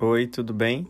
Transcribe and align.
Oi, 0.00 0.28
tudo 0.28 0.54
bem? 0.54 0.86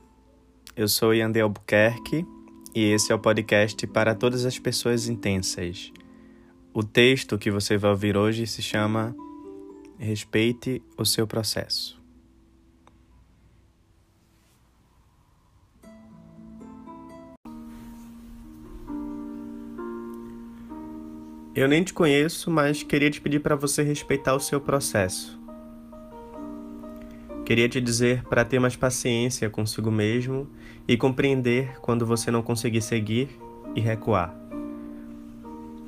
Eu 0.76 0.86
sou 0.86 1.14
Yandel 1.14 1.46
Albuquerque 1.46 2.26
e 2.74 2.92
esse 2.92 3.10
é 3.10 3.14
o 3.14 3.18
podcast 3.18 3.86
para 3.86 4.14
todas 4.14 4.44
as 4.44 4.58
pessoas 4.58 5.08
intensas. 5.08 5.90
O 6.74 6.84
texto 6.84 7.38
que 7.38 7.50
você 7.50 7.78
vai 7.78 7.90
ouvir 7.90 8.18
hoje 8.18 8.46
se 8.46 8.60
chama 8.60 9.16
Respeite 9.98 10.82
o 10.98 11.06
seu 11.06 11.26
processo. 11.26 11.98
Eu 21.54 21.66
nem 21.66 21.82
te 21.82 21.94
conheço, 21.94 22.50
mas 22.50 22.82
queria 22.82 23.10
te 23.10 23.22
pedir 23.22 23.40
para 23.40 23.56
você 23.56 23.82
respeitar 23.82 24.34
o 24.34 24.40
seu 24.40 24.60
processo. 24.60 25.37
Queria 27.48 27.66
te 27.66 27.80
dizer 27.80 28.24
para 28.24 28.44
ter 28.44 28.58
mais 28.58 28.76
paciência 28.76 29.48
consigo 29.48 29.90
mesmo 29.90 30.46
e 30.86 30.98
compreender 30.98 31.80
quando 31.80 32.04
você 32.04 32.30
não 32.30 32.42
conseguir 32.42 32.82
seguir 32.82 33.30
e 33.74 33.80
recuar. 33.80 34.34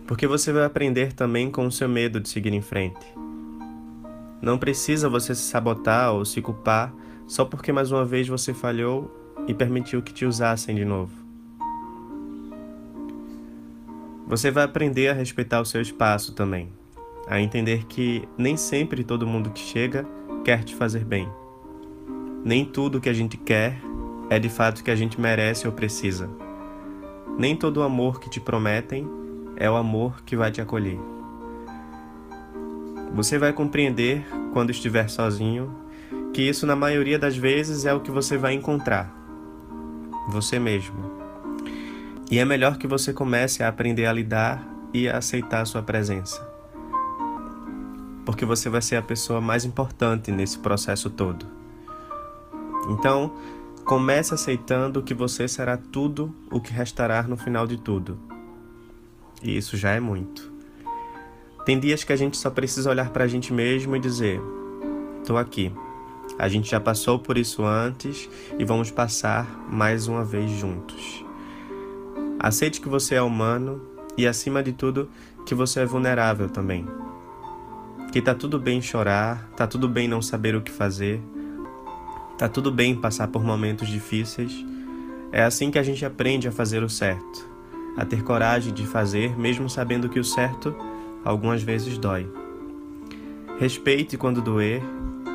Porque 0.07 0.27
você 0.27 0.55
vai 0.55 0.65
aprender 0.65 1.13
também 1.13 1.51
com 1.51 1.67
o 1.67 1.71
seu 1.71 1.87
medo 1.87 2.19
de 2.19 2.31
seguir 2.31 2.55
em 2.55 2.63
frente. 2.63 3.07
Não 4.41 4.57
precisa 4.57 5.07
você 5.07 5.35
se 5.35 5.43
sabotar 5.43 6.15
ou 6.15 6.25
se 6.25 6.41
culpar 6.41 6.95
só 7.27 7.45
porque 7.45 7.71
mais 7.71 7.93
uma 7.93 8.07
vez 8.07 8.27
você 8.27 8.55
falhou 8.55 9.15
e 9.47 9.53
permitiu 9.53 10.01
que 10.01 10.15
te 10.15 10.25
usassem 10.25 10.75
de 10.75 10.87
novo. 10.87 11.13
Você 14.27 14.51
vai 14.51 14.65
aprender 14.65 15.09
a 15.09 15.13
respeitar 15.13 15.61
o 15.61 15.67
seu 15.67 15.83
espaço 15.83 16.33
também, 16.33 16.71
a 17.29 17.39
entender 17.39 17.85
que 17.85 18.27
nem 18.39 18.57
sempre 18.57 19.05
todo 19.05 19.27
mundo 19.27 19.51
que 19.51 19.61
chega 19.61 20.07
quer 20.43 20.65
te 20.65 20.75
fazer 20.75 21.05
bem. 21.05 21.29
Nem 22.45 22.65
tudo 22.65 23.01
que 23.01 23.09
a 23.09 23.13
gente 23.13 23.37
quer 23.37 23.81
é 24.29 24.39
de 24.39 24.49
fato 24.49 24.83
que 24.83 24.91
a 24.91 24.97
gente 24.97 25.21
merece 25.21 25.67
ou 25.67 25.73
precisa. 25.73 26.29
Nem 27.39 27.57
todo 27.57 27.79
o 27.79 27.83
amor 27.83 28.21
que 28.21 28.31
te 28.31 28.41
prometem 28.41 29.09
é 29.57 29.71
o 29.71 29.77
amor 29.77 30.23
que 30.23 30.37
vai 30.37 30.51
te 30.51 30.61
acolher. 30.61 30.99
Você 33.15 33.39
vai 33.39 33.53
compreender, 33.53 34.25
quando 34.53 34.71
estiver 34.71 35.09
sozinho, 35.09 35.75
que 36.33 36.43
isso 36.43 36.67
na 36.67 36.77
maioria 36.77 37.19
das 37.19 37.37
vezes 37.37 37.85
é 37.85 37.93
o 37.93 38.01
que 38.01 38.11
você 38.11 38.37
vai 38.37 38.55
encontrar. 38.55 39.13
Você 40.29 40.59
mesmo 40.59 41.21
e 42.31 42.39
é 42.39 42.45
melhor 42.45 42.79
que 42.79 42.87
você 42.87 43.13
comece 43.13 43.61
a 43.63 43.69
aprender 43.69 44.07
a 44.07 44.13
lidar 44.13 44.65
e 44.95 45.09
a 45.09 45.19
aceitar 45.19 45.63
a 45.63 45.65
sua 45.65 45.83
presença. 45.83 46.41
Porque 48.25 48.45
você 48.45 48.71
vai 48.71 48.81
ser 48.81 48.95
a 48.97 49.03
pessoa 49.03 49.41
mais 49.41 49.65
importante 49.65 50.31
nesse 50.31 50.57
processo 50.57 51.11
todo. 51.11 51.45
Então, 52.89 53.33
comece 53.85 54.35
aceitando 54.35 55.03
que 55.03 55.15
você 55.15 55.49
será 55.49 55.77
tudo 55.77 56.35
o 56.51 56.61
que 56.61 56.73
restará 56.73 57.23
no 57.23 57.37
final 57.37 57.67
de 57.67 57.77
tudo. 57.77 58.19
E 59.43 59.57
isso 59.57 59.77
já 59.77 59.91
é 59.91 60.01
muito. 60.01 60.51
Tem 61.65 61.79
dias 61.79 62.05
que 62.05 62.13
a 62.13 62.17
gente 62.17 62.37
só 62.37 62.51
precisa 62.51 62.91
olhar 62.91 63.11
para 63.11 63.25
a 63.25 63.29
gente 63.29 63.53
mesmo 63.53 63.97
e 63.97 64.01
dizer: 64.01 64.41
"Tô 65.27 65.37
aqui. 65.37 65.73
A 66.39 66.49
gente 66.49 66.71
já 66.71 66.81
passou 66.81 67.19
por 67.19 67.37
isso 67.37 67.65
antes 67.65 68.29
e 68.59 68.65
vamos 68.65 68.91
passar 68.91 69.47
mais 69.71 70.09
uma 70.09 70.25
vez 70.25 70.51
juntos." 70.51 71.25
Aceite 72.39 72.81
que 72.81 72.89
você 72.89 73.17
é 73.17 73.23
humano 73.23 73.83
e, 74.17 74.27
acima 74.27 74.63
de 74.63 74.73
tudo, 74.73 75.09
que 75.45 75.55
você 75.55 75.81
é 75.81 75.87
vulnerável 75.87 76.49
também. 76.49 76.87
Que 78.13 78.23
tá 78.23 78.35
tudo 78.35 78.59
bem 78.59 78.81
chorar, 78.81 79.49
tá 79.57 79.67
tudo 79.67 79.89
bem 79.89 80.09
não 80.09 80.23
saber 80.23 80.55
o 80.57 80.63
que 80.63 80.71
fazer, 80.71 81.21
tá 82.41 82.49
tudo 82.49 82.73
bem 82.73 82.95
passar 82.95 83.29
por 83.29 83.45
momentos 83.45 83.87
difíceis. 83.87 84.65
É 85.31 85.43
assim 85.43 85.71
que 85.71 85.79
a 85.79 85.83
gente 85.83 86.07
aprende 86.07 86.49
a 86.49 86.53
fazer 86.53 86.83
o 86.83 86.89
certo, 86.89 87.47
a 87.99 88.05
ter 88.07 88.23
coragem 88.23 88.73
de 88.73 88.87
fazer, 88.87 89.39
mesmo 89.39 89.69
sabendo 89.69 90.09
que 90.09 90.19
o 90.19 90.25
certo 90.25 90.75
algumas 91.23 91.63
vezes 91.63 91.99
dói. 91.99 92.27
Respeite 93.59 94.17
quando 94.17 94.41
doer 94.41 94.81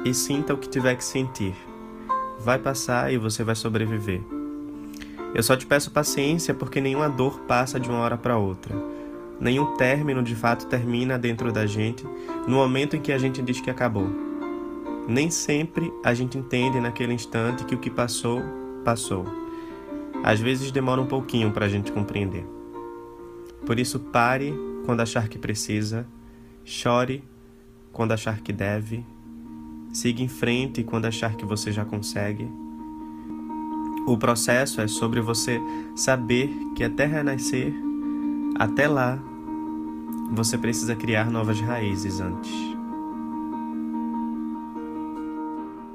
e 0.04 0.16
sinta 0.16 0.56
o 0.56 0.58
que 0.58 0.68
tiver 0.68 0.96
que 0.96 1.06
sentir. 1.06 1.54
Vai 2.40 2.58
passar 2.58 3.14
e 3.14 3.20
você 3.20 3.44
vai 3.44 3.54
sobreviver. 3.54 4.22
Eu 5.36 5.44
só 5.44 5.56
te 5.56 5.68
peço 5.68 5.92
paciência 5.92 6.56
porque 6.56 6.82
nenhuma 6.82 7.08
dor 7.08 7.42
passa 7.42 7.80
de 7.80 7.88
uma 7.88 8.00
hora 8.00 8.18
para 8.18 8.36
outra. 8.36 8.76
Nenhum 9.40 9.78
término 9.78 10.24
de 10.24 10.34
fato 10.34 10.66
termina 10.66 11.20
dentro 11.20 11.52
da 11.52 11.68
gente 11.68 12.04
no 12.48 12.56
momento 12.56 12.96
em 12.96 13.00
que 13.00 13.12
a 13.12 13.18
gente 13.20 13.44
diz 13.44 13.62
que 13.62 13.70
acabou. 13.70 14.25
Nem 15.08 15.30
sempre 15.30 15.92
a 16.04 16.14
gente 16.14 16.38
entende 16.38 16.80
naquele 16.80 17.14
instante 17.14 17.66
que 17.66 17.76
o 17.76 17.80
que 17.80 17.90
passou, 17.90 18.42
passou. 18.84 19.26
Às 20.24 20.40
vezes 20.40 20.72
demora 20.72 21.02
um 21.02 21.06
pouquinho 21.06 21.52
para 21.52 21.66
a 21.66 21.70
gente 21.70 21.92
compreender. 21.92 22.46
Por 23.66 23.80
isso, 23.80 24.00
pare 24.00 24.54
quando 24.86 25.02
achar 25.02 25.28
que 25.28 25.38
precisa, 25.38 26.08
chore 26.64 27.24
quando 27.92 28.12
achar 28.12 28.42
que 28.42 28.52
deve, 28.52 29.06
siga 29.94 30.22
em 30.22 30.28
frente 30.28 30.84
quando 30.84 31.06
achar 31.06 31.36
que 31.36 31.46
você 31.46 31.72
já 31.72 31.86
consegue 31.86 32.48
o 34.06 34.18
processo 34.18 34.82
é 34.82 34.88
sobre 34.88 35.20
você 35.20 35.60
saber 35.96 36.48
que 36.76 36.84
até 36.84 37.06
renascer, 37.08 37.74
até 38.56 38.88
lá, 38.88 39.18
você 40.32 40.58
precisa 40.60 40.96
criar 40.96 41.32
novas 41.32 41.60
raízes 41.60 42.20
antes. 42.20 42.75